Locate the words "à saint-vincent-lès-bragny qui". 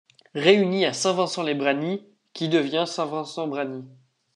0.87-2.49